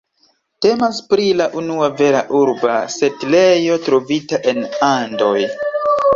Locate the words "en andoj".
4.55-5.39